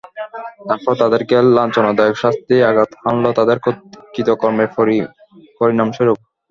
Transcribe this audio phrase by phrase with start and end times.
[0.67, 3.57] তারপর তাদেরকে লাঞ্ছনাদায়ক শাস্তি আঘাত হানল তাদের
[4.13, 4.69] কৃতকর্মের
[5.57, 6.17] পরিণামস্বরূপ।